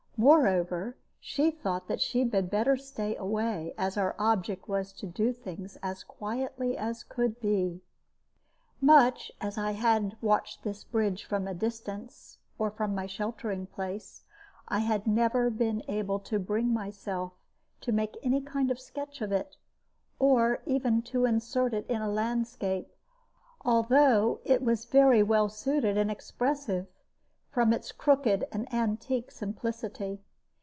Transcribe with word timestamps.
Moreover, 0.17 0.97
she 1.19 1.49
thought 1.49 1.87
that 1.87 1.99
she 1.99 2.29
had 2.29 2.51
better 2.51 2.77
stay 2.77 3.15
away, 3.15 3.73
as 3.75 3.97
our 3.97 4.15
object 4.19 4.67
was 4.69 4.93
to 4.93 5.07
do 5.07 5.33
things 5.33 5.79
as 5.81 6.03
quietly 6.03 6.77
as 6.77 7.03
could 7.03 7.39
be. 7.39 7.81
Much 8.79 9.31
as 9.41 9.57
I 9.57 9.71
had 9.71 10.15
watched 10.21 10.61
this 10.61 10.83
bridge 10.83 11.23
from 11.25 11.47
a 11.47 11.55
distance, 11.55 12.37
or 12.59 12.69
from 12.69 12.93
my 12.93 13.07
sheltering 13.07 13.65
place, 13.65 14.21
I 14.67 14.77
had 14.81 15.07
never 15.07 15.49
been 15.49 15.81
able 15.87 16.19
to 16.19 16.37
bring 16.37 16.71
myself 16.71 17.33
to 17.79 17.91
make 17.91 18.15
any 18.21 18.41
kind 18.41 18.69
of 18.69 18.79
sketch 18.79 19.23
of 19.23 19.31
it, 19.31 19.57
or 20.19 20.61
even 20.67 21.01
to 21.01 21.25
insert 21.25 21.73
it 21.73 21.87
in 21.89 21.99
a 21.99 22.11
landscape, 22.11 22.93
although 23.65 24.39
it 24.45 24.61
was 24.61 24.85
very 24.85 25.23
well 25.23 25.49
suited 25.49 25.97
and 25.97 26.11
expressive, 26.11 26.85
from 27.53 27.73
its 27.73 27.91
crooked 27.91 28.47
and 28.53 28.73
antique 28.73 29.29
simplicity. 29.29 30.21